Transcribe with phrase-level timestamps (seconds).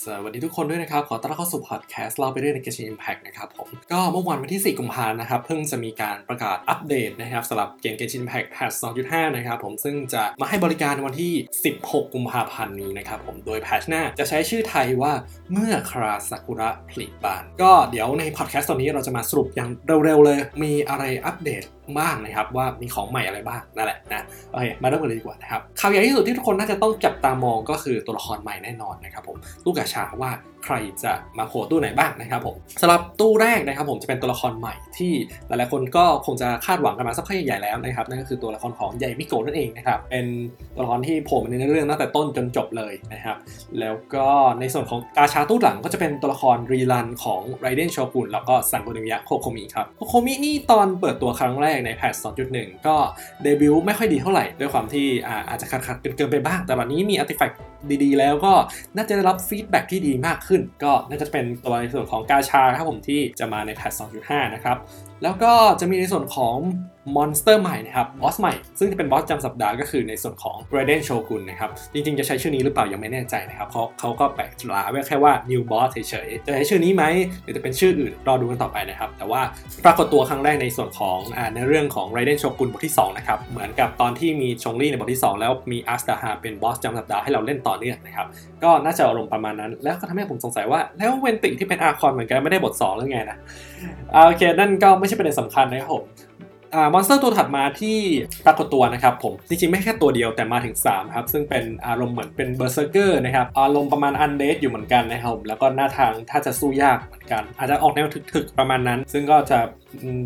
[0.00, 8.74] สวัสดีทุกคนด้วยนะครับ ขอต้อนรับเข้าสู่พอดแคสต์เล่าไปเรื่อยใน Genshin Impact นะครับผมก็เมื่อวันวันที่ 4 กุมภาพันธ์นะครับ เพิ่งจะมีการประกาศอัปเดตนะครับสำหรับเกม Genshin Impact Patch
[9.06, 11.32] 2.5 นะครับผมซึ่งจะมาให้บริการวันที่
[11.72, 15.12] 16 กุมภาพันธ์นี้นะครับผมโดยแพทชหน้าจะใช้ชื่อไทยว่า
[15.52, 19.70] เมื่อคราซากุระผลิบาน ก็เดี๋ยวในพอดแคสต์ตอนนี้เราจะมาสรุปอย่าง
[20.04, 21.62] เร็วๆเลย มีอะไรอัปเดต
[21.98, 30.30] บ้างนะครับ ว่ามีของใหม่อะไรบ้างนั่นแหละนะโอเคมาเริ่มกันเลยดีกว่านะครับข่าวใหญ่ที่สุดที่ทุกคนน่าจะต้องจับตามองก็คือตัวละครใหม่แน่นอนนะครับผมตู้กาชาว่า
[30.66, 35.12] ใครจะมาโผล่ตู้ไหนบ้างนะครับผมสำหรับตู้แรกนะครับผมจะเป็นตัวละครใหม่ที่
[35.48, 40.26] หลายๆคนก็คงจะคาดหวังกันมาสักพักใหญ่แล้วนะครับนั่นก็คือตัวละครของใหญ่มิโกะนั่นเองนะครับเป็น
[40.74, 43.36] ตัวละครที่โผล่มาในเรื่องตั้งแต่ต้นจนจบเลยนะครับ
[43.80, 44.26] แล้วก็
[44.60, 52.12] ในส่วนของกาชาตู้หลังก็จะเป็นตัวละครรีลันของไรเดนโชกุนแล้วก็ซังโกนิยะโคโคมิครับโคโคมินี่ตอนเปิดตัวครั้งแรกในแพท
[52.50, 52.96] 2.1 ก็
[53.42, 55.06] เดบิวต์ไม่ค่อยดีเท่าไหร่ ด้วยความที่
[55.48, 57.58] อาจจะขัดๆเกินไปบ้าง แต่วันนี้มี artifact
[58.04, 58.52] ดีๆ แล้วก็
[58.96, 64.76] น่าจะได้รับ feedback ที่ดีมากขึ้น ก็น่าจะเป็นตัวในส่วนของกาชาครับผมที่จะมาใน patch 2.5 นะครับ
[65.22, 66.56] แล้วก็จะมีในส่วนของ
[67.16, 77.04] มอนสเตอร์ใหม่นะครับบอสใหม่ ซึ่งจะเป็นบอสจำสัปดาห์ก็คือในส่วนของ r a d e n Shogun นะครับ จริงๆ จะใช้ชื่อนี้หรือเปล่ายังไม่แน่ใจนะครับเพราะเขาก็แปะฉลากไว้แค่ว่า New Boss เฉยๆ จะใช้ชื่อนี้ไหม
[77.42, 79.40] หรือจะเป็นชื่ออื่นรอดูกันต่อไปนะครับ แต่ว่า
[79.84, 88.26] ปรากฏตัวครั้งแรกในส่วนของอในเรื่องของ r a d e n Shogun บทที่ 2 นะครับ เหมือนกับตอนที่มีจงลี่ในบทที่ 2 แล้วมี Azhdaha เป็นบอสจำสัปดาห์ให้เราเล่นต่อเนื่องนะครับ
[88.64, 93.38] ก็น่าจะอารมณ์ประมาณนั้น แล้วก็ทำให้ผมสงสัยว่าแล้วเวนติที่เป็นอาคอนเหมือนกันไม่ได้บท2หรือไงนะ
[94.26, 96.02] โอเคนั่นก็ไม่ใช่ประเด็นสำคัญนะครับผม
[96.92, 97.98] มอนสเตอร์ตัวถัดมาที่
[98.46, 109.58] ปรากฏตัวนะครับผม จริงๆ ไม่แค่ตัวเดียวแต่มาถึง3ครับ ซึ่งเป็นอารมณ์เหมือนเป็น berserker นะครับ อารมณ์ประมาณ undead อยู่เหมือนกันนะครับแล้วก็ท่าทางถ้าจะสู้ยากเหมือนกัน อาจจะออกแนวถึกๆประมาณนั้น ซึ่งก็จะ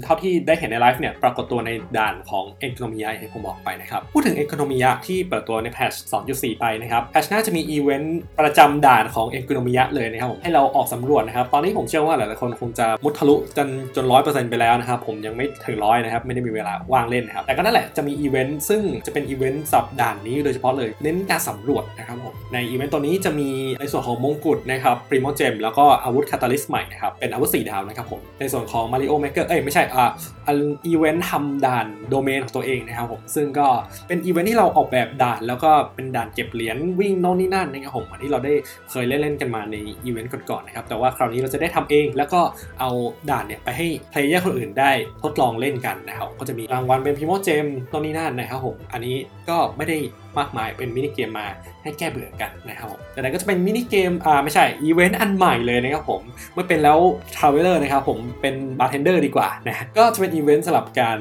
[0.05, 5.95] เท่าที่ได้เห็นในไลฟ์เนี่ยปรากฏตัวในด่านของเอ็นโคโนมิยะที่ผมบอกไปนะครับ พูดถึงเอ็นโคโนมิยะที่เปิดตัวใน patch
[6.27, 23.49] 2.4 ไปนะครับ patch น่าจะมีอีเวนต์ประจำด่านของเอ็นโคโนมิยะเลยนะครับผมให้เราออกสำรวจนะครับ ตอนนี้ผมเชื่อว่าหลายๆคนคงจะมุดทะลุจนจนร้อยเปอร์เซ็นต์ไปแล้วนะครับ ผมยังไม่ถึงร้อยนะครับ ไม่ได้มีเวลาว่างเล่นนะครับ แต่ก็นั่นแหละจะมีอีเวนต์ซึ่งจะเป็นอีเวนต์สำหรับด่านนี้โดยเฉพาะเลยเน้นการสำรวจนะครับผมในอีเวนต์ตัวนี้จะมี
[23.81, 30.11] ในส่วนของมงกุฎนะครับ Primogem แล้วก็อาวุธ catalyst ใหม่นะครับเป็นอาวุธ4ดาวนะครับผมในส่วนของ Mario Maker อ้ยไม่ใช่อ่า
[30.47, 33.69] อันอีเวนต์ทำด่านโดเมนของตัวเองนะครับผมซึ่งก็
[34.09, 38.53] เป็นอีเวนต์ที่เราออกแบบด่าน แล้วก็เป็นด่านเก็บเหรียญวิ่งโน่นนี่นั่นนะครับผมที่เราได้
[38.91, 42.41] เคยเล่นๆกันมาในอีเวนต์ก่อนๆนะครับแต่ว่าคราวนี้เราจะได้ทำเองแล้วก็
[42.81, 42.91] เอา
[43.31, 44.91] ด่านเนี่ยไปให้ player คนอื่นได้
[45.23, 49.17] ทดลองเล่นกันนะครับก็จะมีรางวัลเป็น Primogem โน่นนี่นั่นนะครับผมอันนี้
[49.49, 49.99] ก็ไม่ได้
[50.39, 51.47] มากมายเป็นมินิเกมมา
[51.83, 56.23] ให้แก้เบื่อกันนะครับผมแต่นั้นก็จะเป็นมินิเกมอ่าไม่ใช่อีเวนต์อันใหม่เลยนะครับผม
[56.55, 56.99] เมื่อเป็นแล้ว
[57.37, 61.19] Traveler นะครับผมเป็นบาร์เทนเดอร์ดีกว่านะก็จะเป็นอีเวนต์สำหรับการ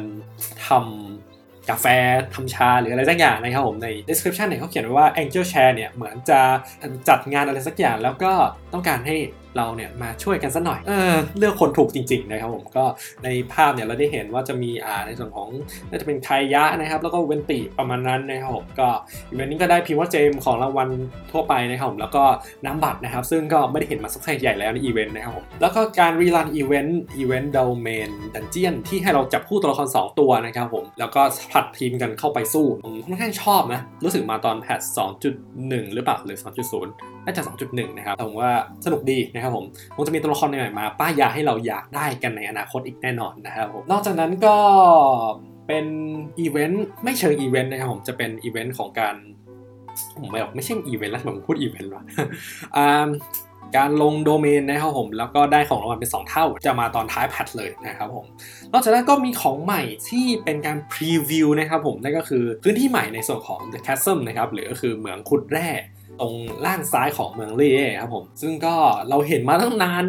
[0.68, 1.86] ทำกาแฟ
[2.36, 6.40] ทำชาหรืออะไรสักอย่างนะครับผมใน description เนี่ยเขาเขียนไว้ว่า Angel Share เนี่ยเหมือนจะ
[7.10, 8.32] จัดงานอะไรสักอย่างแล้วก็
[8.74, 9.16] ต้องการให้
[9.58, 12.86] เราเนี่ยมาช่วยกันสักหน่อยเออเลือกคนถูกจริงๆนะครับผมก็
[13.24, 15.48] ในภาพเนี่ยเราได้เห็นว่าจะมีอ่าในส่วนของ
[15.90, 18.88] น่าจะเป็นไคยะนะครับ แล้วก็เวนติประมาณนั้นนะครับผมก็
[19.30, 20.90] อีเวนต์นี้ก็ได้ Primogem ของรางวัล
[21.32, 22.24] ทั่วไปนะครับผมแล้วก็
[22.66, 31.22] นามบัตรนะครับ ซึ่งก็ไม่ได้เห็นมาสักพักใหญ่แล้วในอีเวนต์นะครับผมแล้วก็การ rerun อีเวนต์อีเวนต์ domain dungeon ที่ให้เราจับคู่ตัวละคร2 ตัวนะครับผมแล้วก็
[31.52, 34.80] ผลัดทีมกันเข้าไปสู้ผมค่อนข้างชอบนะรู้สึกมาตอน patch
[35.38, 38.52] 2.1 หรือเปล่าหรือ 2.0 น่าจะ 2.1 นะครับผมว่า
[38.86, 39.66] สนุกดีนะครับผม
[39.96, 44.58] คงจะมีตัวละครใหม่มาป้ายยาให้เราอยากได้กันในอนาคตอีกแน่นอนนะครับผมนอกจากนั้นก็
[45.68, 45.86] เป็น
[46.40, 49.16] อีเวนต์ไม่เชิงอีเวนต์นะครับผมจะเป็นอีเวนต์ของการ
[50.20, 52.04] ผมไม่บอกไม่ใช่อีเวนต์แล้วผมพูดอีเวนต์ว่ะ
[53.78, 58.26] การลงโดเมนนะครับผม แล้วก็ได้ของรางวัลเป็น 2 เท่า จะมาตอนท้าย patch เลยนะครับผม
[58.72, 65.70] นอกจากนั้นก็มีของใหม่ที่เป็นการพรีวิวนะครับผม นั่นก็คือพื้นที่ใหม่ในส่วนของ The Chasm นะครับหรือก็คือเหมืองขุดแร่
[66.20, 66.34] ตรง
[66.66, 68.76] ล่างซ้ายของเมืองเล่ครับผม ซึ่งก็
[69.10, 70.06] เราเห็นมาตั้งนาน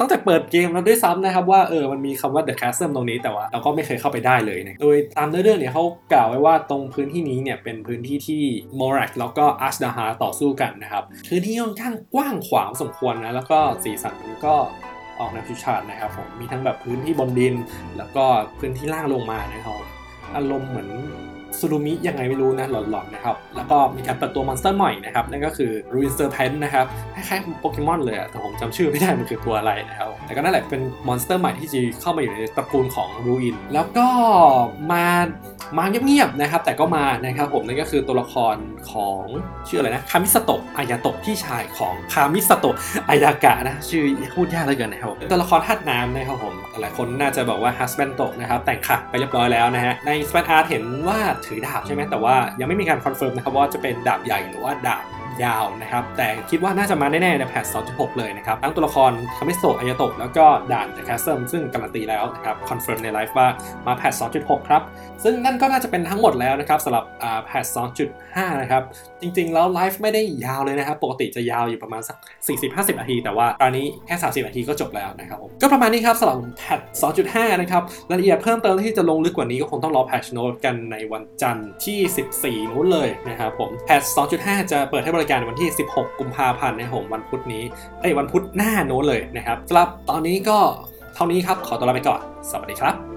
[0.00, 8.42] ตั้งแต่เปิดเกมแล้วด้วยซ้ำนะครับว่าเออมันมีคำว่า The Castle ตรงนี้แต่ว่าเราก็ไม่เคยเข้าไปได้เลยนะโดยตามเนื้อเรื่องเนี่ยเขากล่าวไว้ว่าตรงพื้นที่นี้เนี่ยเป็นพื้นที่ที่
[8.78, 14.14] มอรักแล้วก็อาชดาฮาต่อสู้กันนะครับพื้นที่ค่อนข้างกว้างขวางสมควรนะแล้วก็สีสัน
[14.46, 14.54] ก็
[15.18, 17.54] ออกแนวฟิวชั่นนะครับผมมีทั้งแบบพื้นที่บนดิน
[17.96, 18.24] แล้วก็
[18.58, 19.80] พื้นที่ล่างลงมานะครับ
[20.36, 20.88] อารมณ์เหมือน
[21.60, 34.08] ซูรุมิยังไงไม่รู้นะหลอนๆนะครับ แล้วก็มีการเปิดตัวมอนสเตอร์ใหม่นะครับ นั่นก็คือ Ruin Serpent นะครับคล้ายๆโปเกมอนเลยแต่ผมจำชื่อไม่ได้มันคือตัวอะไรนะครับ แต่ก็นั่นแหละเป็นมอนสเตอร์ใหม่ที่จะเข้ามาอยู่ในตระกูลของ Ruin แล้วก็
[34.92, 35.06] มา
[35.78, 38.56] มาเงียบๆนะครับ แต่ก็มานะครับผมนั่นก็คือตัวละคร
[38.92, 39.24] ของ
[39.68, 42.76] ชื่ออะไรนะคามิซาโตะอายาโตะพี่ชายของคามิซาโตะ
[43.08, 44.04] อายากะนะชื่อ
[44.34, 55.04] พูดยากเหลือเกินนะครับตัวละครธาตุน้ำนะครับผมหลายคนน่าจะบอกว่า husbando นะครับแต่งขัดไปเรียบร้อยแล้วนะฮะใน splash art เห็นว่าถือดาบใช่ไหมแต่ว่ายังไม่มีการคอนเฟิร์มนะครับว่าจะเป็นดาบใหญ่หรือว่าดาบ
[55.44, 63.48] ยาวนะครับ แต่คิดว่าน่าจะมาแน่ๆใน patch 2.6 เลยนะครับ ทั้งตัวละครคามิซาโตะอายาโตะแล้วก็ด่าน The Chasm ซึ่งการันตีแล้วนะครับคอนเฟิร์มในไลฟ์ว่า
[63.86, 64.12] มา patch
[64.42, 64.82] 2.6 ครับ
[65.24, 67.04] ซึ่งนั่นก็น่าจะเป็นทั้งหมดแล้วนะครับสำหรับ
[67.44, 67.64] แพท
[68.12, 68.82] 2.5 นะครับ
[69.20, 72.16] จริงๆ แล้วไลฟ์ไม่ได้ยาวเลยนะครับ ปกติจะยาวอยู่ประมาณสัก
[72.58, 76.80] 40-50 นาที แต่ว่าตอนนี้แค่ 30 นาทีก็จบแล้วนะครับผมก็ประมาณนี้ครับสำหรับแพท
[77.20, 84.02] 2.5 นะครับรายละเอียดเพิ่มเติมที่จะลงลึกกว่านี้ก็คงต้องรอแพทชโน้ตกันในวันจันทร์ที่ 14 นู้นเลยนะครับผมแพท
[84.36, 87.62] 2.5 จะเปิดให้บริการวันที่ 16 กุมภาพันธ์นะครับผมวันพุธนี้
[88.00, 90.58] ไอ้วันพุธหน้าโน้นเลยนะครับสำหรับตอนนี้ก็
[91.14, 92.20] เท่านี้ครับขอตัวลาไปก่อน
[92.50, 93.15] สวัสดีครับ